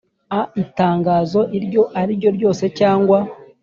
a 0.39 0.41
itangazo 0.63 1.39
iryo 1.57 1.81
ariryo 2.01 2.29
ryose 2.37 2.63
cyangwa 2.79 3.17